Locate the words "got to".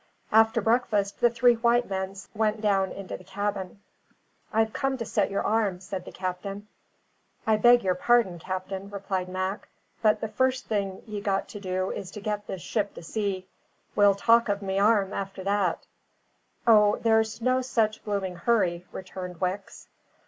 11.21-11.59